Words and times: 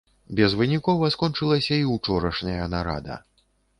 Безвынікова 0.37 1.09
скончылася 1.15 1.77
і 1.81 1.85
ўчорашняя 1.93 2.63
нарада. 2.73 3.23